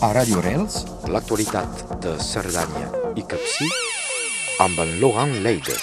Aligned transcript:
A 0.00 0.12
Radio 0.12 0.40
Rels, 0.44 0.84
l'actualitat 1.08 2.00
de 2.04 2.12
Cerdanya 2.20 2.88
i 3.16 3.22
Capcí 3.28 3.66
amb 4.60 4.78
en 4.82 4.90
Laurent 5.00 5.32
Leide. 5.44 5.76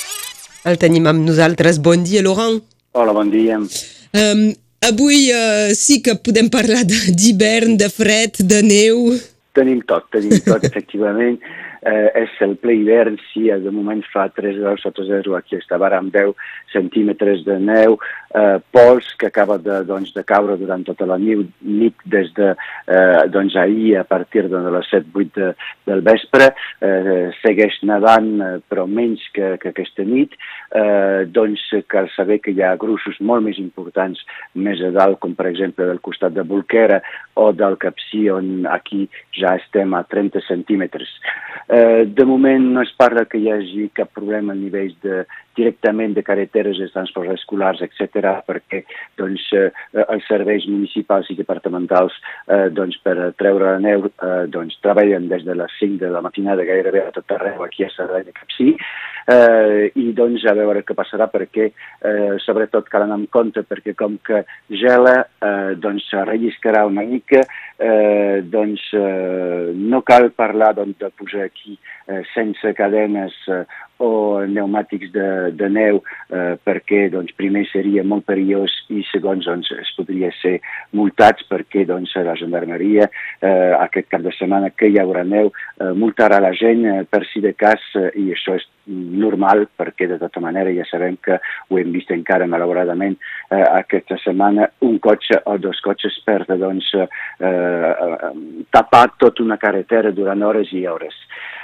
El 0.69 0.77
tenim 0.81 1.07
amb 1.09 1.23
nosaltres. 1.25 1.79
Bon 1.81 2.03
dia, 2.05 2.21
Laurent. 2.25 2.59
Hola, 2.93 3.13
bon 3.13 3.31
dia. 3.33 3.57
Um, 3.57 4.43
avui 4.85 5.31
uh, 5.33 5.73
sí 5.77 6.01
que 6.05 6.15
podem 6.21 6.49
parlar 6.53 6.83
de- 6.85 7.13
d'hivern, 7.17 7.75
de, 7.77 7.87
de 7.87 7.89
fred, 7.93 8.37
de 8.39 8.61
neu. 8.65 9.15
Tenim 9.57 9.81
tot, 9.89 10.05
tenim 10.13 10.37
tot, 10.45 10.63
efectivament. 10.69 11.39
Eh, 11.83 12.09
és 12.23 12.35
el 12.45 12.55
ple 12.61 12.77
hivern, 12.79 13.17
sí, 13.33 13.49
de 13.51 13.71
moment 13.75 13.99
fa 14.13 14.29
3 14.31 14.59
graus 14.61 14.83
sota 14.85 15.03
zero, 15.03 15.35
aquí 15.35 15.57
estava 15.57 15.89
amb 15.97 16.13
10 16.13 16.31
centímetres 16.71 17.43
de 17.43 17.57
neu, 17.59 17.97
eh, 18.33 18.59
pols 18.71 19.09
que 19.19 19.27
acaba 19.27 19.57
de, 19.59 19.81
doncs, 19.87 20.13
de 20.15 20.23
caure 20.23 20.55
durant 20.61 20.85
tota 20.87 21.07
la 21.09 21.17
nit, 21.19 21.43
nit 21.59 22.05
des 22.07 22.31
de 22.37 22.53
eh, 22.53 23.23
doncs, 23.33 23.57
ahir 23.59 23.97
a 23.99 24.05
partir 24.07 24.45
de 24.47 24.61
les 24.77 24.87
7-8 24.93 25.33
de, 25.35 25.49
del 25.89 26.05
vespre, 26.07 26.53
eh, 26.79 27.27
segueix 27.41 27.81
nedant, 27.83 28.31
eh, 28.39 28.53
però 28.69 28.87
menys 28.87 29.25
que, 29.35 29.57
que 29.59 29.73
aquesta 29.73 30.07
nit, 30.07 30.37
eh, 30.71 31.27
doncs 31.27 31.67
cal 31.91 32.07
saber 32.15 32.39
que 32.39 32.55
hi 32.55 32.63
ha 32.63 32.77
gruixos 32.79 33.19
molt 33.19 33.43
més 33.43 33.59
importants 33.59 34.23
més 34.55 34.79
a 34.81 34.93
dalt, 34.95 35.19
com 35.19 35.35
per 35.35 35.49
exemple 35.51 35.89
del 35.89 35.99
costat 36.05 36.31
de 36.37 36.47
Bolquera 36.47 37.01
o 37.35 37.51
del 37.51 37.75
Capcí, 37.81 38.29
on 38.31 38.69
aquí 38.71 39.03
ja 39.35 39.57
estem 39.59 39.93
a 39.97 40.03
30 40.07 40.45
centímetres. 40.47 41.11
Eh, 41.67 41.72
de 42.05 42.25
moment 42.25 42.65
no 42.75 42.83
es 42.83 42.91
parla 42.97 43.25
que 43.25 43.39
hi 43.41 43.49
hagi 43.51 43.87
cap 43.97 44.11
problema 44.13 44.53
a 44.53 44.59
nivells 44.59 44.95
de, 45.05 45.23
directament 45.55 46.15
de 46.17 46.23
carreteres 46.25 46.79
de 46.81 46.89
transports 46.93 47.33
escolars, 47.37 47.81
etc., 47.85 48.33
perquè 48.47 48.83
doncs, 49.19 49.45
eh, 49.57 49.69
els 50.07 50.27
serveis 50.29 50.67
municipals 50.69 51.29
i 51.31 51.37
departamentals 51.39 52.15
eh, 52.47 52.69
doncs, 52.73 52.99
per 53.03 53.33
treure 53.39 53.73
la 53.73 53.81
neu 53.83 54.07
eh, 54.09 54.45
doncs, 54.51 54.79
treballen 54.83 55.29
des 55.31 55.45
de 55.47 55.57
les 55.57 55.79
5 55.79 56.01
de 56.03 56.11
la 56.13 56.21
matinada 56.25 56.65
gairebé 56.67 57.05
a 57.07 57.11
tot 57.15 57.31
arreu 57.35 57.63
aquí 57.65 57.85
a 57.85 57.91
Cerdanya 57.93 58.35
Capcí 58.35 58.73
eh, 59.27 59.91
i 59.99 60.11
doncs 60.15 60.45
a 60.49 60.55
veure 60.57 60.83
què 60.83 60.95
passarà 60.97 61.29
perquè 61.31 61.69
eh, 61.69 62.35
sobretot 62.43 62.89
cal 62.91 63.05
anar 63.05 63.19
amb 63.21 63.31
compte 63.33 63.63
perquè 63.67 63.95
com 63.97 64.17
que 64.25 64.43
gela 64.83 65.15
eh, 65.23 65.75
doncs 65.79 66.09
relliscarà 66.27 66.85
una 66.89 67.05
mica 67.07 67.43
eh, 67.77 68.41
doncs 68.43 68.89
eh, 68.97 69.71
no 69.75 70.03
cal 70.07 70.31
parlar 70.35 70.73
doncs, 70.79 70.97
de 70.99 71.11
posar 71.17 71.47
aquí 71.47 71.77
eh, 72.07 72.21
sense 72.33 72.73
cadenes 72.77 73.35
eh, 73.47 73.63
o 74.03 74.11
pneumàtics 74.43 75.13
de, 75.13 75.27
de 75.51 75.69
neu 75.69 76.01
eh, 76.29 76.55
perquè 76.63 77.07
doncs, 77.13 77.33
primer 77.37 77.65
seria 77.71 78.03
molt 78.03 78.25
perillós 78.29 78.75
i 78.93 79.03
segons 79.11 79.47
doncs, 79.49 79.71
es 79.81 79.91
podria 79.97 80.31
ser 80.39 80.59
multats 80.95 81.45
perquè 81.49 81.85
doncs, 81.89 82.15
la 82.23 82.37
gendarmeria 82.39 83.09
eh, 83.09 83.73
aquest 83.79 84.09
cap 84.13 84.23
de 84.25 84.33
setmana 84.37 84.71
que 84.77 84.91
hi 84.91 84.99
haurà 85.01 85.25
neu 85.27 85.51
eh, 85.51 85.91
multarà 85.97 86.39
la 86.43 86.53
gent 86.57 86.85
eh, 86.85 87.01
per 87.09 87.23
si 87.31 87.43
de 87.43 87.53
cas 87.57 87.81
eh, 87.99 88.09
i 88.19 88.31
això 88.35 88.57
és 88.59 88.67
normal 88.85 89.67
perquè 89.77 90.07
de 90.07 90.17
tota 90.19 90.41
manera 90.43 90.71
ja 90.75 90.85
sabem 90.89 91.15
que 91.23 91.37
ho 91.69 91.79
hem 91.79 91.91
vist 91.95 92.11
encara 92.11 92.47
malauradament 92.49 93.15
eh, 93.49 93.63
aquesta 93.63 94.17
setmana 94.23 94.67
un 94.87 94.99
cotxe 95.03 95.39
o 95.45 95.57
dos 95.57 95.79
cotxes 95.85 96.19
per 96.25 96.43
doncs, 96.49 96.89
eh, 96.93 97.07
eh, 97.39 98.31
tapar 98.71 99.13
tota 99.17 99.43
una 99.43 99.57
carretera 99.57 100.11
durant 100.11 100.43
hores 100.43 100.73
i 100.73 100.85
hores. 100.87 101.15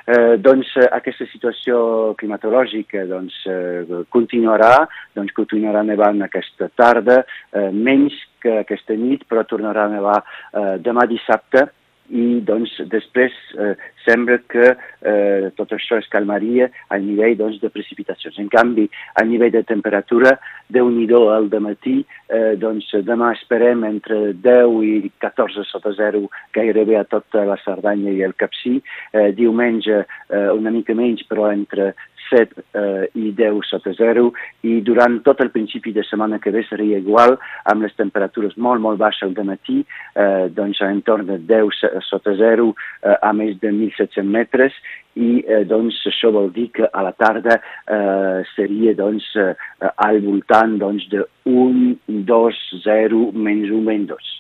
Eh, 0.09 0.37
doncs 0.41 0.71
eh, 0.79 0.87
aquesta 0.95 1.27
situació 1.29 2.15
climatològica 2.17 3.03
doncs, 3.09 3.35
eh, 3.45 4.05
continuarà, 4.09 4.87
doncs 5.13 5.35
continuarà 5.37 5.83
nevant 5.85 6.23
aquesta 6.25 6.69
tarda, 6.73 7.23
eh, 7.51 7.69
menys 7.71 8.15
que 8.39 8.61
aquesta 8.63 8.95
nit, 8.95 9.27
però 9.27 9.43
tornarà 9.45 9.85
a 9.85 9.91
nevar 9.91 10.17
eh, 10.23 10.79
demà 10.81 11.05
dissabte 11.05 11.67
i 12.09 12.39
doncs 12.45 12.73
després 12.91 13.33
eh, 13.57 13.73
sembla 14.05 14.39
que 14.49 14.71
eh, 14.71 15.49
tot 15.57 15.73
això 15.75 15.99
es 15.99 16.09
calmaria 16.11 16.69
a 16.89 16.97
nivell 17.01 17.37
doncs, 17.37 17.59
de 17.61 17.69
precipitacions. 17.73 18.39
En 18.41 18.49
canvi, 18.49 18.87
a 19.15 19.25
nivell 19.27 19.53
de 19.53 19.63
temperatura, 19.67 20.35
déu 20.69 20.89
nhi 20.89 21.07
al 21.09 21.49
matí, 21.61 22.05
eh, 22.29 22.55
doncs 22.57 22.91
demà 23.05 23.33
esperem 23.33 23.83
entre 23.83 24.33
10 24.33 24.83
i 24.85 25.11
14 25.19 25.65
sota 25.65 25.93
zero 25.93 26.27
gairebé 26.53 26.97
a 26.97 27.03
tota 27.03 27.45
la 27.45 27.57
Cerdanya 27.63 28.11
i 28.11 28.21
el 28.21 28.35
Capcí, 28.35 28.81
eh, 29.13 29.31
diumenge 29.33 30.05
eh, 30.05 30.49
una 30.53 30.71
mica 30.71 30.93
menys 30.93 31.25
però 31.29 31.51
entre 31.51 31.93
7 32.29 32.63
eh, 32.73 33.09
i 33.15 33.31
10 33.37 33.61
sota 33.69 33.93
zero 33.97 34.29
i 34.63 34.79
durant 34.85 35.19
tot 35.25 35.41
el 35.41 35.51
principi 35.51 35.91
de 35.95 36.03
setmana 36.07 36.39
que 36.39 36.51
ve 36.55 36.63
seria 36.69 36.97
igual 37.01 37.37
amb 37.65 37.83
les 37.85 37.95
temperatures 37.97 38.55
molt 38.57 38.81
molt 38.81 38.99
baixes 39.01 39.29
al 39.29 39.45
matí, 39.45 39.81
eh, 40.15 40.47
doncs 40.53 40.81
a 40.81 40.89
entorn 40.91 41.25
de 41.27 41.37
10 41.49 41.69
se- 41.79 41.91
sota 42.09 42.33
zero 42.39 42.73
eh, 43.03 43.15
a 43.21 43.33
més 43.33 43.57
de 43.59 43.71
1.700 43.71 44.23
metres 44.23 44.73
i 45.15 45.43
eh, 45.47 45.63
doncs 45.67 45.97
això 46.07 46.31
vol 46.31 46.51
dir 46.55 46.69
que 46.71 46.87
a 46.87 47.01
la 47.03 47.11
tarda 47.17 47.59
eh, 47.59 48.43
seria 48.55 48.93
doncs 48.95 49.25
eh, 49.35 49.53
al 49.97 50.21
voltant 50.25 50.77
doncs 50.79 51.07
de 51.11 51.25
1, 51.45 51.95
2, 52.29 52.61
0, 52.85 53.31
menys 53.33 53.71
1, 53.71 53.81
menys 53.83 54.07
2. 54.13 54.35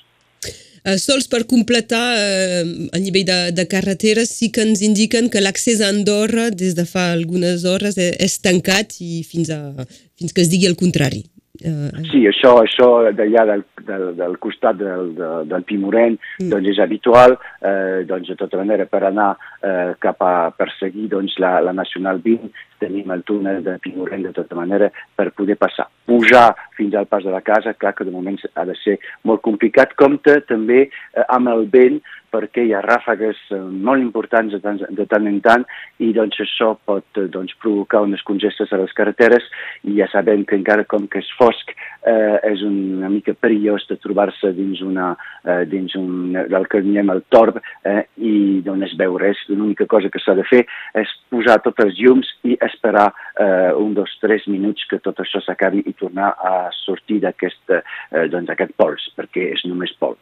Uh, 0.79 0.95
sols 0.95 1.27
per 1.27 1.43
completar, 1.43 2.03
uh, 2.15 2.69
a 2.95 2.99
nivell 3.03 3.25
de, 3.27 3.39
de 3.51 3.65
carreteres, 3.67 4.31
sí 4.31 4.47
que 4.55 4.63
ens 4.63 4.83
indiquen 4.85 5.27
que 5.29 5.43
l'accés 5.43 5.81
a 5.83 5.89
Andorra 5.91 6.49
des 6.51 6.77
de 6.77 6.85
fa 6.87 7.09
algunes 7.11 7.65
hores 7.67 7.99
és, 7.99 8.15
és 8.15 8.39
tancat 8.39 8.95
i 9.03 9.19
fins, 9.27 9.51
a, 9.51 9.87
fins 10.19 10.31
que 10.31 10.45
es 10.45 10.51
digui 10.53 10.69
el 10.71 10.79
contrari. 10.79 11.25
Uh, 11.59 11.89
Sí, 12.07 12.23
això, 12.29 12.53
això 12.63 12.87
d'allà 13.11 13.45
del, 13.49 13.63
del, 13.87 14.05
del 14.15 14.37
costat 14.39 14.77
del, 14.79 15.13
de, 15.17 15.29
del 15.49 15.65
Pimorent 15.67 16.17
Mm. 16.39 16.49
doncs 16.53 16.69
és 16.71 16.79
habitual, 16.79 17.35
eh, 17.61 18.05
doncs 18.07 18.29
de 18.31 18.35
tota 18.39 18.57
manera 18.57 18.85
per 18.85 19.03
anar 19.03 19.33
eh, 19.61 19.93
cap 19.99 20.21
a 20.23 20.51
perseguir 20.55 21.09
doncs, 21.11 21.35
la, 21.39 21.59
la 21.59 21.73
Nacional 21.75 22.21
20 22.23 22.51
tenim 22.79 23.11
el 23.11 23.23
túnel 23.27 23.63
de 23.63 23.75
Pimorent 23.83 24.23
de 24.23 24.31
tota 24.31 24.55
manera 24.55 24.87
per 25.15 25.31
poder 25.35 25.57
passar. 25.59 25.89
Pujar 26.07 26.55
fins 26.77 26.95
al 26.95 27.09
pas 27.11 27.23
de 27.23 27.33
la 27.33 27.41
casa, 27.41 27.73
clar 27.73 27.93
que 27.95 28.07
de 28.07 28.11
moment 28.11 28.39
ha 28.55 28.65
de 28.65 28.75
ser 28.79 28.99
molt 29.27 29.43
complicat, 29.43 29.95
compte 29.99 30.39
també 30.47 30.85
eh, 30.87 31.25
amb 31.27 31.51
el 31.51 31.67
vent 31.67 31.99
perquè 32.31 32.65
hi 32.65 32.73
ha 32.73 32.83
ràfegues 32.85 33.39
eh, 33.55 33.59
molt 33.59 34.01
importants 34.03 34.53
de 34.55 34.61
tant, 34.63 34.81
de 34.89 35.05
tant 35.09 35.27
en 35.29 35.39
tant 35.45 35.65
i 36.03 36.11
doncs 36.15 36.39
això 36.45 36.73
pot 36.85 37.21
eh, 37.21 37.27
doncs, 37.31 37.55
provocar 37.63 38.03
unes 38.07 38.23
congestes 38.27 38.73
a 38.73 38.81
les 38.81 38.93
carreteres 38.97 39.45
i 39.83 39.97
ja 39.99 40.09
sabem 40.11 40.45
que 40.45 40.57
encara 40.59 40.87
com 40.89 41.07
que 41.11 41.21
és 41.23 41.31
fosc 41.37 41.73
eh, 42.07 42.37
és 42.51 42.61
una 42.65 43.09
mica 43.09 43.33
perillós 43.33 43.85
de 43.89 43.97
trobar-se 44.01 44.51
dins, 44.57 44.81
una, 44.85 45.11
eh, 45.43 45.63
dins 45.69 45.95
un, 45.99 46.33
del 46.33 46.67
que 46.71 46.81
diem 46.85 47.11
el 47.13 47.23
torb 47.33 47.59
eh, 47.59 48.03
i 48.17 48.61
d'on 48.65 48.83
es 48.87 48.95
veu 48.99 49.17
res. 49.21 49.41
L'única 49.51 49.87
cosa 49.89 50.11
que 50.11 50.21
s'ha 50.23 50.35
de 50.37 50.45
fer 50.49 50.63
és 50.99 51.15
posar 51.33 51.59
tots 51.65 51.85
els 51.85 51.99
llums 51.99 52.29
i 52.47 52.57
esperar 52.69 53.09
eh, 53.09 53.71
un, 53.77 53.93
dos, 53.97 54.15
tres 54.23 54.47
minuts 54.51 54.87
que 54.89 55.01
tot 55.03 55.19
això 55.23 55.41
s'acabi 55.43 55.83
i 55.85 55.95
tornar 55.99 56.33
a 56.37 56.55
sortir 56.83 57.21
d'aquest 57.25 57.75
eh, 57.75 58.25
doncs, 58.31 58.55
pols, 58.77 59.11
perquè 59.17 59.51
és 59.55 59.65
només 59.67 59.93
pols. 59.99 60.19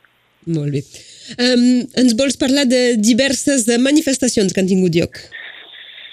molt 0.48 0.72
bé. 0.72 0.84
Um, 1.36 1.66
ens 2.00 2.16
vols 2.18 2.40
parlar 2.40 2.64
de 2.70 2.96
diverses 2.98 3.66
de 3.68 3.80
manifestacions 3.82 4.54
que 4.54 4.64
han 4.64 4.70
tingut 4.72 4.96
lloc? 4.96 5.20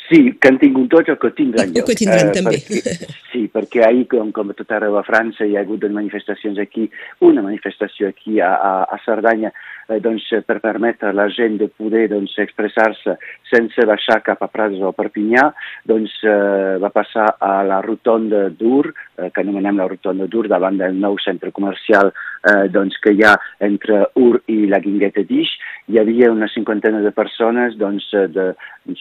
Sí, 0.09 0.19
que 0.37 0.51
han 0.51 0.59
tingut 0.61 0.91
tots 0.93 1.09
o 1.09 1.17
que 1.17 1.31
tindran 1.33 1.71
O 1.71 1.79
lloc. 1.79 1.87
que 1.89 1.97
tindran 1.97 2.33
també. 2.35 2.59
Perquè, 2.61 3.07
sí, 3.33 3.47
perquè 3.53 3.85
ahir, 3.87 4.05
com, 4.11 4.33
com 4.37 4.51
a 4.53 4.57
tot 4.57 4.75
arreu 4.77 4.99
a 5.01 5.05
França, 5.07 5.47
hi 5.49 5.57
ha 5.57 5.63
hagut 5.65 5.87
manifestacions 5.89 6.61
aquí, 6.61 6.91
una 7.25 7.43
manifestació 7.43 8.11
aquí 8.13 8.37
a, 8.37 8.51
a, 8.53 8.73
a 8.85 8.99
Cerdanya, 9.07 9.55
eh, 9.89 10.01
doncs, 10.05 10.27
per 10.45 10.59
permetre 10.61 11.09
a 11.09 11.17
la 11.17 11.31
gent 11.33 11.57
de 11.63 11.71
poder 11.73 12.05
doncs, 12.13 12.37
expressar-se 12.45 13.17
sense 13.49 13.89
baixar 13.89 14.21
cap 14.27 14.45
a 14.45 14.51
Prades 14.53 14.85
o 14.85 14.93
a 14.93 14.97
Perpinyà, 14.99 15.49
doncs 15.89 16.19
eh, 16.29 16.77
va 16.85 16.93
passar 16.93 17.31
a 17.41 17.55
la 17.65 17.81
rotonda 17.85 18.51
d'Ur, 18.53 18.93
eh, 19.19 19.31
que 19.31 19.41
anomenem 19.43 19.79
la 19.81 19.89
rotonda 19.89 20.27
d'Ur, 20.31 20.47
davant 20.49 20.79
del 20.81 20.97
nou 21.01 21.19
centre 21.23 21.51
comercial 21.55 22.13
eh, 22.13 22.69
doncs, 22.73 22.99
que 23.03 23.13
hi 23.15 23.23
ha 23.25 23.35
entre 23.65 24.05
Ur 24.21 24.41
i 24.51 24.65
la 24.71 24.81
Guingueta 24.85 25.25
d'Ix. 25.29 25.55
Hi 25.93 25.99
havia 26.01 26.31
una 26.33 26.49
cinquantena 26.49 27.01
de 27.05 27.13
persones, 27.13 27.77
doncs, 27.81 28.09
eh, 28.15 28.27
de, 28.33 28.51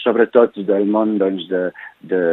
sobretot 0.04 0.58
del 0.68 0.86
món 0.88 1.18
doncs, 1.22 1.48
de, 1.50 1.66
de, 2.12 2.24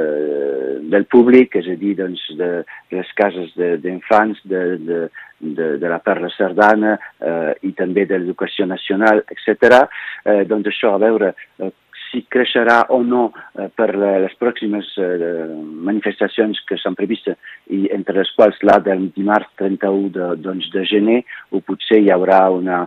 del 0.92 1.04
públic, 1.10 1.56
és 1.60 1.68
a 1.70 1.76
dir, 1.80 1.96
doncs, 1.98 2.22
de 2.38 2.50
les 2.94 3.12
cases 3.18 3.52
de- 3.58 3.76
d'infants, 3.82 4.40
de, 4.44 4.62
de, 4.86 5.00
de, 5.40 5.68
de 5.82 5.88
la 5.88 5.98
Perla 6.04 6.30
Sardana 6.36 6.96
eh, 7.20 7.52
i 7.66 7.72
també 7.78 8.06
de 8.06 8.18
l'educació 8.18 8.66
nacional, 8.68 9.22
etc. 9.32 9.84
Eh, 10.24 10.42
doncs 10.50 10.68
això, 10.72 10.94
a 10.94 11.02
veure 11.02 11.34
eh, 11.58 11.70
si 12.10 12.24
creixerà 12.28 12.80
o 12.94 13.00
no 13.02 13.30
eh, 13.30 13.68
per 13.74 13.92
les 13.96 14.34
pròximes 14.40 14.92
eh, 14.98 15.46
manifestacions 15.90 16.60
que 16.68 16.78
s'han 16.80 16.98
previstes 16.98 17.38
i 17.70 17.86
entre 17.94 18.18
les 18.18 18.32
quals 18.36 18.58
la 18.66 18.78
del 18.84 19.08
dimarts 19.16 19.50
31 19.60 20.10
de, 20.16 20.32
doncs, 20.42 20.70
de 20.74 20.84
gener 20.90 21.20
o 21.50 21.62
potser 21.64 22.00
hi 22.02 22.10
haurà 22.14 22.42
una, 22.54 22.82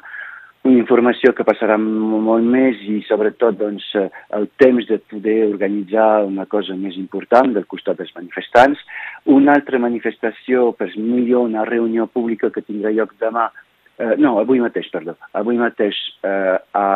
una 0.63 0.79
informació 0.79 1.33
que 1.35 1.45
passarà 1.47 1.75
molt 1.79 2.45
més 2.47 2.79
i 2.87 3.01
sobretot 3.07 3.57
doncs, 3.59 3.89
eh, 3.99 4.07
el 4.37 4.49
temps 4.61 4.87
de 4.87 4.99
poder 5.11 5.39
organitzar 5.49 6.23
una 6.27 6.45
cosa 6.45 6.75
més 6.79 6.97
important 6.99 7.55
del 7.55 7.67
costat 7.67 7.99
dels 7.99 8.13
manifestants. 8.15 8.79
Una 9.31 9.55
altra 9.57 9.79
manifestació, 9.79 10.71
per 10.77 10.91
millor 10.95 11.47
una 11.49 11.67
reunió 11.67 12.07
pública 12.07 12.51
que 12.51 12.63
tindrà 12.63 12.91
lloc 12.95 13.15
demà 13.19 13.49
eh, 13.99 14.15
no, 14.17 14.37
avui 14.41 14.59
mateix, 14.63 14.89
perdó, 14.91 15.15
avui 15.37 15.59
mateix 15.59 15.99
eh, 16.25 16.57
a 16.73 16.87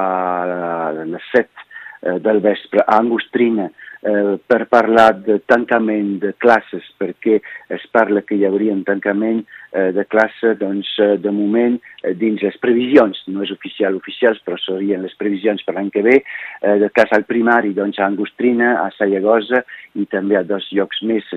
les 1.03 1.31
7 1.35 1.66
eh, 2.01 2.19
del 2.23 2.41
vespre. 2.43 2.83
A 2.85 2.99
Angostrina 3.01 3.69
eh, 4.01 4.37
per 4.47 4.65
parlar 4.69 5.13
de 5.25 5.39
tancament 5.49 6.17
de 6.21 6.33
classes, 6.41 6.85
perquè 6.99 7.39
es 7.73 7.85
parla 7.91 8.23
que 8.25 8.37
hi 8.37 8.45
hauria 8.47 8.75
un 8.75 8.83
tancament 8.87 9.43
eh, 9.71 9.89
de 9.95 10.05
classe, 10.09 10.53
doncs, 10.59 10.93
eh, 11.03 11.17
de 11.21 11.33
moment, 11.33 11.77
eh, 12.03 12.13
dins 12.17 12.41
les 12.45 12.57
previsions, 12.63 13.19
no 13.33 13.43
és 13.45 13.51
oficial 13.53 13.97
oficials, 13.97 14.41
però 14.45 14.59
serien 14.61 15.03
les 15.05 15.17
previsions 15.19 15.63
per 15.65 15.77
l'any 15.77 15.91
que 15.93 16.05
ve, 16.05 16.21
eh, 16.21 16.77
de 16.83 16.91
classe 16.93 17.17
al 17.17 17.27
primari, 17.29 17.73
doncs, 17.77 17.99
a 17.99 18.07
Angostrina, 18.07 18.77
a 18.85 18.89
Sallagosa 18.97 19.63
i 19.95 20.07
també 20.11 20.37
a 20.37 20.45
dos 20.47 20.69
llocs 20.71 21.03
més, 21.07 21.27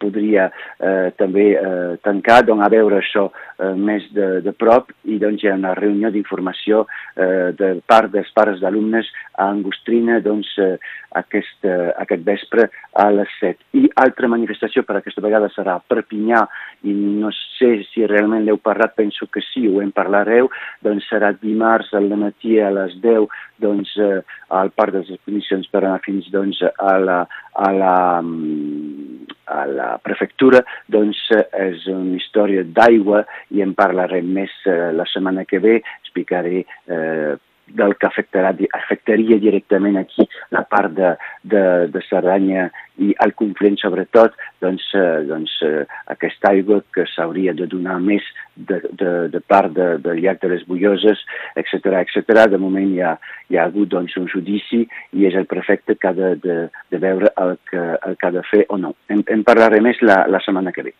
podria 0.00 0.48
eh, 0.48 1.12
també 1.18 1.50
eh, 1.54 1.96
tancar, 2.04 2.42
doncs, 2.48 2.64
a 2.66 2.70
veure 2.72 3.00
això 3.00 3.26
eh, 3.28 3.72
més 3.76 4.06
de, 4.16 4.40
de 4.44 4.54
prop 4.56 4.92
i 5.04 5.18
doncs 5.22 5.44
hi 5.44 5.50
ha 5.50 5.56
una 5.58 5.74
reunió 5.78 6.10
d'informació 6.14 6.84
eh, 7.14 7.52
de 7.58 7.74
part 7.86 8.12
dels 8.14 8.30
pares 8.36 8.60
d'alumnes 8.62 9.10
a 9.36 9.50
Angostrina 9.50 10.20
doncs, 10.24 10.52
eh, 10.62 10.76
aquest, 11.16 11.64
eh, 11.64 11.92
aquest 11.96 12.24
vespre 12.24 12.68
a 12.92 13.08
les 13.10 13.30
7. 13.40 13.58
I 13.80 13.90
altra 14.02 14.28
manifestació 14.28 14.84
per 14.86 14.98
aquesta 14.98 15.24
vegada 15.24 15.48
serà 15.54 15.76
a 15.76 15.84
Perpinyà 15.92 16.42
i 16.88 16.94
no 16.94 17.32
sé 17.58 17.72
si 17.90 18.06
realment 18.06 18.44
l'heu 18.44 18.60
parlat, 18.62 18.94
penso 18.96 19.28
que 19.32 19.42
sí, 19.50 19.66
ho 19.68 19.80
en 19.84 19.92
parlareu, 19.96 20.50
doncs 20.84 21.08
serà 21.10 21.32
dimarts 21.40 21.92
al 21.96 22.10
matí 22.16 22.58
a 22.60 22.70
les 22.74 22.96
10 23.04 23.28
doncs, 23.62 23.96
eh, 23.98 24.22
al 24.56 24.72
Parc 24.76 24.94
de 24.94 25.04
les 25.04 25.14
Exposicions 25.16 25.68
per 25.72 25.84
anar 25.84 26.00
fins 26.04 26.28
doncs, 26.32 26.62
a 26.62 26.96
la, 27.02 27.20
a 27.56 27.72
la, 27.72 27.96
mm, 28.22 29.15
a 29.46 29.64
la 29.70 29.88
prefectura, 30.02 30.62
doncs 30.90 31.20
és 31.32 31.86
una 31.92 32.16
història 32.18 32.64
d'aigua 32.66 33.24
i 33.54 33.62
en 33.64 33.74
parlarem 33.78 34.28
més 34.38 34.52
eh, 34.66 34.92
la 34.96 35.06
setmana 35.10 35.46
que 35.48 35.60
ve, 35.62 35.78
explicaré 36.02 36.64
eh, 36.64 37.34
del 37.66 37.96
que 37.98 38.06
afectarà, 38.06 38.52
afectaria 38.78 39.38
directament 39.42 39.98
aquí 39.98 40.26
la 40.54 40.62
part 40.68 40.92
de, 40.94 41.14
de, 41.42 41.62
de 41.92 42.02
Cerdanya 42.08 42.68
i 43.02 43.12
el 43.24 43.34
Conflent 43.36 43.76
sobretot, 43.80 44.36
doncs, 44.62 44.84
eh, 44.96 45.22
doncs 45.28 45.52
eh, 45.66 45.84
aquesta 46.14 46.52
aigua 46.54 46.80
que 46.94 47.04
s'hauria 47.10 47.52
de 47.56 47.66
donar 47.70 47.98
més 48.00 48.24
de, 48.54 48.80
de, 48.92 49.12
de 49.32 49.40
part 49.44 49.74
de, 49.76 49.88
del 50.04 50.22
llac 50.24 50.40
de 50.44 50.52
les 50.54 50.64
Bulloses, 50.68 51.20
etc 51.56 51.98
etc. 52.00 52.46
De 52.52 52.60
moment 52.62 52.88
hi 52.92 53.02
ha, 53.04 53.16
hi 53.50 53.58
ha 53.58 53.66
hagut 53.68 53.92
doncs, 53.92 54.16
un 54.20 54.30
judici 54.32 54.84
i 55.12 55.26
és 55.28 55.36
el 55.36 55.48
prefecte 55.50 55.98
que 55.98 56.12
ha 56.12 56.14
de, 56.16 56.34
de, 56.42 56.60
de 56.92 57.02
veure 57.02 57.32
el 57.42 57.58
que, 57.68 57.82
el 57.96 58.16
que 58.16 58.30
ha 58.30 58.36
de 58.38 58.46
fer 58.52 58.64
o 58.68 58.80
no. 58.80 58.94
En, 59.12 59.26
en 59.26 59.44
parlaré 59.44 59.82
més 59.84 60.00
la, 60.02 60.22
la 60.30 60.40
setmana 60.44 60.72
que 60.72 60.88
ve. 60.88 60.96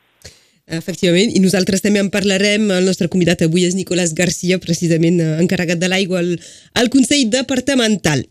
Efectivament, 0.66 1.30
i 1.30 1.38
nosaltres 1.38 1.82
també 1.82 2.00
en 2.02 2.10
parlarem. 2.10 2.64
El 2.74 2.88
nostre 2.90 3.06
convidat 3.06 3.44
avui 3.46 3.62
és 3.62 3.76
Nicolás 3.78 4.14
Garcia, 4.18 4.58
precisament 4.58 5.20
eh, 5.22 5.34
encarregat 5.38 5.78
de 5.78 5.90
l'aigua 5.92 6.18
al, 6.18 6.32
al 6.74 6.90
Consell 6.90 7.28
Departamental. 7.30 8.24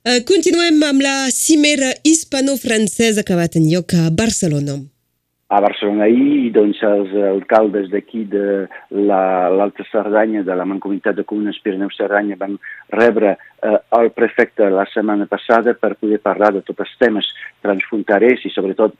Uh, 0.00 0.18
continuem 0.26 0.80
amb 0.82 1.04
la 1.04 1.28
cimera 1.30 1.92
hispano-francesa 2.08 3.22
que 3.22 3.36
va 3.36 3.50
tenir 3.52 3.76
lloc 3.76 3.94
a 3.94 4.08
Barcelona. 4.10 4.80
A 5.50 5.60
Barcelona 5.60 6.06
ahir, 6.08 6.50
doncs, 6.54 6.80
els 6.86 7.14
alcaldes 7.28 7.90
d'aquí 7.92 8.24
de 8.32 8.64
l'Alta 8.90 9.84
la, 9.84 9.88
Cerdanya, 9.92 10.42
de 10.46 10.56
la 10.56 10.66
Mancomunitat 10.66 11.18
de 11.18 11.26
Comunes 11.28 11.58
Pirineu 11.62 11.90
Cerdanya, 11.94 12.38
van 12.40 12.56
rebre 12.94 13.36
eh, 13.36 13.76
el 13.98 14.10
prefecte 14.16 14.70
la 14.70 14.86
setmana 14.90 15.26
passada 15.30 15.74
per 15.74 15.96
poder 16.00 16.18
parlar 16.22 16.54
de 16.56 16.62
tots 16.66 16.86
els 16.86 16.96
temes 17.02 17.30
transfronterers 17.62 18.46
i 18.46 18.54
sobretot 18.54 18.96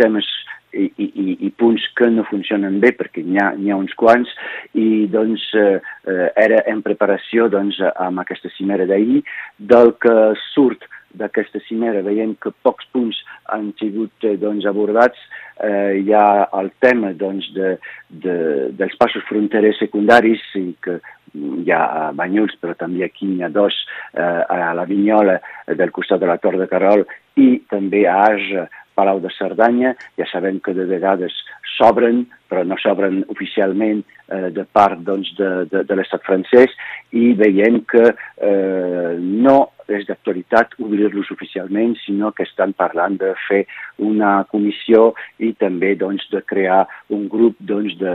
temes 0.00 0.26
i, 0.72 0.86
i, 0.96 1.36
i 1.46 1.50
punts 1.58 1.84
que 1.98 2.10
no 2.12 2.26
funcionen 2.28 2.78
bé 2.82 2.92
perquè 2.98 3.24
n'hi 3.26 3.40
ha, 3.40 3.50
ha 3.54 3.80
uns 3.80 3.94
quants 3.98 4.30
i 4.78 5.06
doncs 5.10 5.44
eh, 5.58 5.80
eh, 6.06 6.28
era 6.38 6.62
en 6.70 6.82
preparació 6.86 7.48
doncs, 7.52 7.80
amb 7.96 8.22
aquesta 8.22 8.52
cimera 8.56 8.86
d'ahir. 8.86 9.22
Del 9.58 9.94
que 10.02 10.16
surt 10.50 10.86
d'aquesta 11.18 11.58
cimera 11.66 12.04
veiem 12.06 12.36
que 12.38 12.52
pocs 12.62 12.86
punts 12.94 13.18
han 13.50 13.72
sigut 13.80 14.26
eh, 14.26 14.36
doncs, 14.38 14.66
abordats. 14.68 15.18
Eh, 15.60 16.00
hi 16.00 16.12
ha 16.16 16.48
el 16.56 16.70
tema 16.80 17.12
doncs, 17.12 17.50
de, 17.56 17.74
de, 18.08 18.36
dels 18.78 18.94
passos 19.00 19.26
fronterers 19.28 19.80
secundaris 19.82 20.44
i 20.56 20.70
que 20.80 21.00
hi 21.34 21.70
ha 21.70 21.80
a 21.80 22.04
Banyuls, 22.16 22.56
però 22.62 22.74
també 22.78 23.04
aquí 23.06 23.28
n'hi 23.28 23.44
ha 23.44 23.50
dos, 23.52 23.76
eh, 24.14 24.22
a 24.22 24.72
la 24.74 24.86
Vinyola, 24.88 25.38
del 25.78 25.92
costat 25.94 26.22
de 26.22 26.30
la 26.30 26.38
Tor 26.42 26.58
de 26.58 26.66
Carol, 26.70 27.04
i 27.38 27.60
també 27.70 28.06
a 28.08 28.16
Aja, 28.30 28.66
Palau 29.00 29.22
de 29.24 29.32
Cerdanya, 29.32 29.94
ja 30.20 30.28
sabem 30.28 30.60
que 30.60 30.76
de 30.76 30.84
vegades 30.84 31.32
s'obren, 31.78 32.26
però 32.50 32.66
no 32.68 32.76
s'obren 32.76 33.22
oficialment 33.32 34.02
eh, 34.04 34.50
de 34.52 34.66
part 34.76 35.00
doncs, 35.06 35.32
de, 35.38 35.50
de, 35.72 35.84
de 35.88 35.96
l'estat 35.96 36.24
francès 36.26 36.74
i 37.16 37.30
veiem 37.38 37.80
que 37.88 38.10
eh, 38.10 39.12
no 39.16 39.56
és 39.88 40.04
d'actualitat 40.06 40.76
obrir-los 40.84 41.32
oficialment, 41.34 41.96
sinó 42.04 42.30
que 42.36 42.44
estan 42.46 42.76
parlant 42.78 43.16
de 43.22 43.32
fer 43.48 43.64
una 44.04 44.40
comissió 44.52 45.10
i 45.42 45.54
també 45.58 45.96
doncs, 45.98 46.28
de 46.34 46.44
crear 46.46 46.84
un 47.16 47.26
grup 47.32 47.56
doncs, 47.72 47.96
de, 48.02 48.14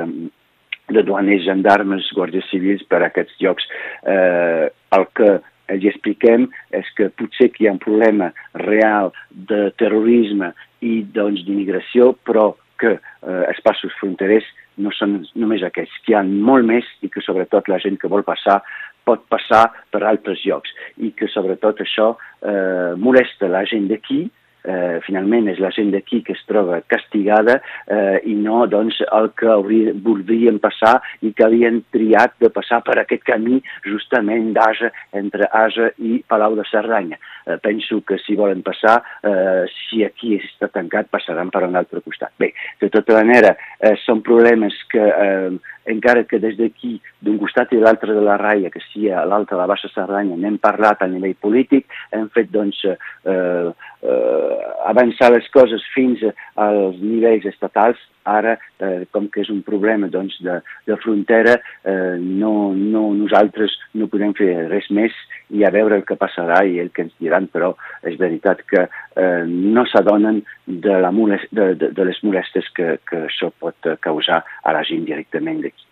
de 0.95 1.03
duaners, 1.07 1.43
gendarmes, 1.49 2.13
guàrdies 2.15 2.47
civils 2.51 2.85
per 2.87 3.01
a 3.01 3.09
aquests 3.09 3.41
llocs. 3.41 3.67
Eh, 4.05 4.69
el 4.95 5.09
que 5.17 5.33
els 5.73 5.85
expliquem 5.91 6.49
és 6.75 6.89
que 6.97 7.09
potser 7.19 7.49
que 7.53 7.63
hi 7.63 7.69
ha 7.69 7.75
un 7.75 7.81
problema 7.81 8.31
real 8.61 9.11
de 9.49 9.69
terrorisme 9.79 10.53
i 10.85 11.01
doncs 11.15 11.45
d'immigració, 11.45 12.13
però 12.27 12.53
que 12.79 12.97
eh, 12.97 13.43
els 13.49 13.61
passos 13.65 13.93
fronterers 13.99 14.47
no 14.77 14.91
són 14.91 15.21
només 15.39 15.63
aquests, 15.63 16.01
que 16.03 16.13
hi 16.13 16.17
ha 16.19 16.23
molt 16.25 16.67
més 16.67 16.87
i 17.05 17.09
que 17.09 17.23
sobretot 17.23 17.69
la 17.71 17.79
gent 17.83 17.95
que 18.01 18.11
vol 18.11 18.25
passar 18.27 18.59
pot 19.05 19.21
passar 19.29 19.67
per 19.93 20.01
altres 20.03 20.41
llocs 20.45 20.71
i 20.97 21.11
que 21.17 21.29
sobretot 21.29 21.83
això 21.83 22.15
eh, 22.15 22.93
molesta 22.97 23.49
la 23.51 23.61
gent 23.69 23.85
d'aquí, 23.91 24.25
eh, 24.65 24.99
finalment 25.05 25.49
és 25.51 25.61
la 25.63 25.71
gent 25.75 25.91
d'aquí 25.93 26.21
que 26.25 26.35
es 26.35 26.43
troba 26.49 26.81
castigada 26.91 27.59
eh, 27.87 28.19
i 28.25 28.35
no 28.39 28.65
doncs, 28.71 29.01
el 29.05 29.31
que 29.37 29.49
hauria, 29.51 29.93
voldrien 30.05 30.59
passar 30.63 30.97
i 31.21 31.31
que 31.35 31.45
havien 31.45 31.81
triat 31.95 32.35
de 32.41 32.51
passar 32.53 32.81
per 32.85 32.97
aquest 33.01 33.25
camí 33.27 33.61
justament 33.85 34.51
d'Asa, 34.55 34.91
entre 35.13 35.49
Asa 35.51 35.91
i 35.97 36.19
Palau 36.27 36.57
de 36.57 36.65
Cerdanya. 36.71 37.19
Eh, 37.45 37.59
penso 37.61 38.01
que 38.01 38.17
si 38.17 38.35
volen 38.35 38.63
passar, 38.65 38.97
eh, 39.23 39.65
si 39.69 40.03
aquí 40.03 40.35
està 40.39 40.69
tancat, 40.73 41.11
passaran 41.13 41.51
per 41.53 41.63
un 41.67 41.77
altre 41.77 42.01
costat. 42.01 42.33
Bé, 42.41 42.51
de 42.81 42.89
tota 42.89 43.19
manera, 43.21 43.55
eh, 43.79 43.93
són 44.05 44.23
problemes 44.25 44.73
que 44.89 45.05
eh, 45.05 45.53
encara 45.85 46.23
que 46.25 46.39
des 46.41 46.57
d'aquí, 46.57 46.95
d'un 47.21 47.37
costat 47.37 47.73
i 47.73 47.79
l'altre 47.81 48.13
de 48.17 48.23
la 48.25 48.37
raia, 48.41 48.71
que 48.73 48.81
sigui 48.87 49.11
a 49.13 49.25
l'alta 49.29 49.55
de 49.55 49.61
la 49.61 49.67
Baixa 49.69 49.89
Cerdanya, 49.93 50.37
n'hem 50.37 50.57
parlat 50.61 51.01
a 51.01 51.09
nivell 51.09 51.35
polític, 51.41 51.85
hem 52.15 52.27
fet 52.33 52.49
doncs, 52.53 52.81
eh, 52.85 53.69
eh, 54.05 54.57
avançar 54.85 55.31
les 55.33 55.47
coses 55.53 55.83
fins 55.93 56.21
als 56.55 56.99
nivells 57.01 57.47
estatals, 57.49 57.99
ara, 58.25 58.55
eh, 58.81 59.05
com 59.13 59.27
que 59.29 59.43
és 59.43 59.49
un 59.53 59.61
problema 59.65 60.09
doncs, 60.11 60.37
de, 60.43 60.57
de 60.89 60.97
frontera, 61.03 61.59
eh, 61.85 62.17
no, 62.17 62.73
no, 62.73 63.07
nosaltres 63.17 63.75
no 63.93 64.09
podem 64.11 64.33
fer 64.37 64.51
res 64.71 64.89
més 64.89 65.13
i 65.53 65.63
a 65.63 65.71
veure 65.73 65.99
el 65.99 66.05
que 66.09 66.17
passarà 66.17 66.63
i 66.65 66.79
el 66.81 66.91
que 66.93 67.05
ens 67.05 67.13
diran, 67.21 67.47
però 67.53 67.75
és 68.03 68.17
veritat 68.21 68.65
que 68.69 68.85
eh, 68.87 69.43
no 69.45 69.85
s'adonen 69.91 70.41
de, 70.65 70.99
la 71.05 71.13
molest, 71.13 71.49
de, 71.53 71.73
de, 71.77 71.91
de 71.95 72.07
les 72.09 72.21
molestes 72.25 72.69
que, 72.75 72.95
que 73.05 73.25
això 73.29 73.51
pot 73.61 73.93
causar 74.01 74.41
a 74.63 74.73
la 74.73 74.85
gent 74.87 75.05
directament 75.05 75.61
d'aquí. 75.61 75.85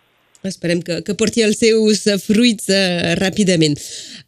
Esperem 0.44 0.82
que, 0.84 0.98
que 1.06 1.14
porti 1.16 1.40
els 1.40 1.56
seus 1.62 2.02
fruits 2.26 2.66
uh, 2.68 3.14
ràpidament. 3.16 3.78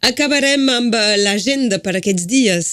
Acabarem 0.07 0.63
amb 0.73 0.95
l'agenda 1.21 1.77
per 1.83 1.93
aquests 1.99 2.25
dies. 2.25 2.71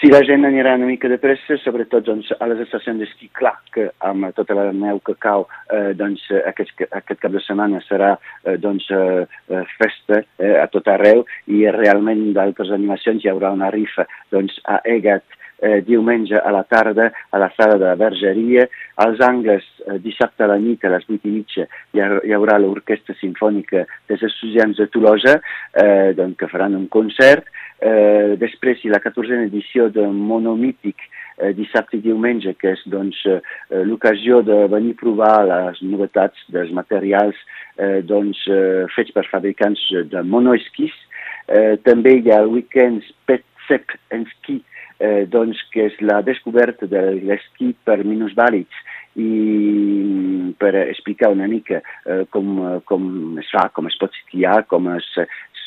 Si 0.00 0.08
la 0.08 0.22
gent 0.24 0.46
anirà 0.48 0.70
una 0.78 0.86
mica 0.88 1.10
de 1.12 1.18
pressa, 1.20 1.58
sobretot 1.60 2.06
doncs, 2.06 2.30
a 2.40 2.46
les 2.48 2.62
estacions 2.64 3.02
d'esquí, 3.02 3.26
clar 3.36 3.52
que 3.74 3.82
amb 4.08 4.30
tota 4.32 4.56
la 4.56 4.70
neu 4.72 4.96
que 5.04 5.12
cau, 5.20 5.44
eh, 5.76 5.90
doncs, 5.92 6.22
aquest, 6.48 6.86
aquest 6.88 7.20
cap 7.20 7.34
de 7.34 7.42
setmana 7.44 7.82
serà 7.84 8.14
eh, 8.16 8.54
doncs, 8.56 8.86
eh, 8.96 9.26
eh, 9.52 9.60
festa 9.76 10.22
eh, 10.22 10.54
a 10.62 10.64
tot 10.72 10.88
arreu 10.88 11.20
i 11.52 11.66
realment 11.76 12.30
d'altres 12.32 12.72
animacions 12.72 13.20
hi 13.20 13.28
haurà 13.28 13.52
una 13.52 13.68
rifa 13.76 14.08
doncs, 14.32 14.56
a 14.64 14.80
Egat 14.88 15.36
eh, 15.60 15.82
diumenge 15.84 16.40
a 16.40 16.50
la 16.50 16.64
tarda 16.64 17.12
a 17.28 17.44
la 17.44 17.52
sala 17.56 17.76
de 17.76 17.84
la 17.84 17.94
Vergeria. 18.00 18.66
Als 19.04 19.20
Angles, 19.20 19.68
eh, 19.84 20.00
dissabte 20.00 20.44
a 20.44 20.48
la 20.54 20.56
nit, 20.56 20.84
a 20.84 20.96
les 20.96 21.04
8 21.04 21.28
i 21.28 21.36
mitja, 21.36 21.68
hi, 21.92 22.00
ha, 22.00 22.08
hi 22.24 22.32
haurà 22.32 22.56
l'Orquestra 22.56 23.14
Sinfònica 23.20 23.84
dels 24.08 24.24
Estudiants 24.32 24.80
de 24.80 24.88
Tolosa, 24.88 25.42
eh, 25.76 26.12
doncs, 26.16 26.40
que 26.40 26.48
faran 26.48 26.80
un 26.80 26.88
concert 26.88 27.44
Eh, 27.80 28.36
després, 28.36 28.82
i 28.84 28.90
la 28.92 29.00
14a 29.00 29.46
edició 29.46 29.88
de 29.88 30.04
Monomític, 30.12 31.00
eh, 31.38 31.52
dissabte 31.56 31.96
i 31.96 32.02
diumenge, 32.04 32.52
que 32.60 32.74
és 32.74 32.82
doncs, 32.92 33.22
eh, 33.24 33.40
l'ocasió 33.88 34.42
de 34.44 34.66
venir 34.68 34.92
a 34.92 35.00
provar 35.00 35.36
les 35.48 35.80
novetats 35.80 36.36
dels 36.52 36.72
materials 36.76 37.36
eh, 37.78 38.02
doncs, 38.04 38.42
eh, 38.48 38.84
fets 38.94 39.14
per 39.16 39.24
fabricants 39.30 39.80
de 40.12 40.22
monoesquís. 40.22 40.92
Eh, 41.48 41.78
també 41.86 42.18
hi 42.18 42.30
ha 42.30 42.42
el 42.44 42.52
weekend 42.52 43.02
Pet 43.24 43.46
Sec 43.66 43.96
en 44.12 44.26
Ski, 44.34 44.60
eh, 45.00 45.24
doncs, 45.24 45.62
que 45.72 45.88
és 45.88 45.96
la 46.04 46.20
descoberta 46.20 46.86
de 46.86 47.00
l'esquí 47.24 47.72
per 47.84 48.02
minusvàlids 48.04 48.86
i 49.18 50.52
per 50.60 50.74
explicar 50.84 51.32
una 51.32 51.48
mica 51.50 51.80
eh, 52.06 52.24
com, 52.30 52.60
com 52.86 53.38
es 53.40 53.48
fa, 53.50 53.66
com 53.74 53.88
es 53.90 53.96
pot 53.98 54.12
esquiar, 54.20 54.66
com 54.70 54.86
es, 54.94 55.08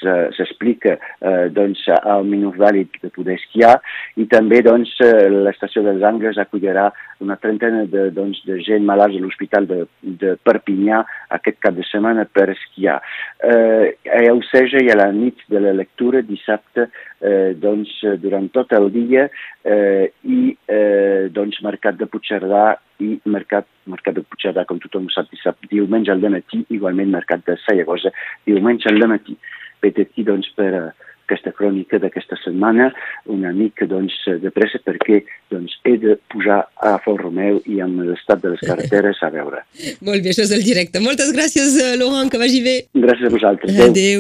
s'explica 0.04 0.98
eh, 0.98 1.50
doncs, 1.54 1.86
al 2.02 2.28
minus 2.30 2.58
vàlid 2.60 3.00
de 3.02 3.12
poder 3.14 3.38
esquiar 3.40 3.78
i 4.20 4.28
també 4.32 4.62
doncs, 4.66 4.94
eh, 5.04 5.30
l'estació 5.48 5.84
dels 5.86 6.04
Angles 6.06 6.40
acollirà 6.42 6.90
una 7.24 7.38
trentena 7.40 7.86
de, 7.90 8.10
doncs, 8.16 8.42
de 8.48 8.60
gent 8.66 8.86
malalts 8.88 9.18
a 9.18 9.24
l'Hospital 9.24 9.68
de, 9.70 9.80
de 10.22 10.36
Perpinyà 10.44 11.02
aquest 11.38 11.60
cap 11.64 11.78
de 11.78 11.86
setmana 11.88 12.26
per 12.26 12.50
esquiar. 12.54 13.00
Eh, 13.44 13.94
a 14.12 14.22
Euseja 14.30 14.84
i 14.84 14.92
a 14.92 15.00
la 15.00 15.10
nit 15.16 15.40
de 15.52 15.62
la 15.64 15.74
lectura 15.78 16.22
dissabte 16.28 16.90
eh, 17.24 17.54
doncs, 17.60 17.96
durant 18.24 18.50
tot 18.54 18.74
el 18.76 18.90
dia 18.94 19.28
eh, 19.64 20.12
i 20.24 20.42
eh, 20.68 21.30
doncs, 21.34 21.62
Mercat 21.64 22.00
de 22.00 22.10
Puigcerdà 22.12 22.66
i 23.04 23.16
Mercat, 23.26 23.68
Mercat 23.90 24.20
de 24.20 24.24
Puigcerdà, 24.28 24.68
com 24.70 24.80
tothom 24.84 25.10
sap, 25.14 25.32
dissabte, 25.32 25.72
diumenge 25.72 26.12
al 26.14 26.24
matí, 26.24 26.64
igualment 26.76 27.12
Mercat 27.16 27.46
de 27.48 27.58
Sallagosa, 27.66 28.14
diumenge 28.48 28.92
al 28.92 29.02
matí 29.08 29.38
vet 29.84 30.00
aquí 30.02 30.26
doncs, 30.28 30.50
per 30.58 30.94
aquesta 31.24 31.54
crònica 31.56 32.00
d'aquesta 32.04 32.38
setmana 32.42 32.90
una 33.32 33.52
mica 33.56 33.88
doncs, 33.90 34.16
de 34.44 34.52
pressa 34.54 34.80
perquè 34.84 35.22
doncs, 35.52 35.78
he 35.88 35.96
de 36.02 36.18
pujar 36.32 36.62
a 36.84 36.98
Font 37.04 37.20
Romeu 37.22 37.62
i 37.66 37.80
amb 37.84 38.04
l'estat 38.08 38.44
de 38.44 38.54
les 38.54 38.64
carreteres 38.64 39.22
a 39.24 39.32
veure. 39.34 39.64
Molt 40.02 40.24
bé, 40.24 40.34
això 40.34 40.44
és 40.48 40.54
el 40.56 40.66
directe. 40.68 41.00
Moltes 41.04 41.34
gràcies, 41.36 41.78
eh, 41.80 41.96
Laurent, 42.00 42.30
que 42.32 42.42
vagi 42.42 42.62
bé. 42.66 42.78
Gràcies 42.94 43.30
a 43.30 43.34
vosaltres. 43.38 43.72
Adéu. 43.72 43.92
Adéu. 43.92 44.20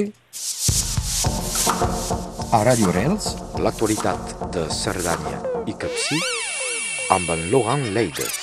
A 2.54 2.64
Radio 2.64 2.92
Rels, 2.94 3.34
l'actualitat 3.66 4.36
de 4.54 4.68
Cerdanya 4.70 5.42
i 5.66 5.74
Capcí 5.74 6.20
amb 7.10 7.30
en 7.34 7.52
Laurent 7.52 7.94
Leides. 7.96 8.43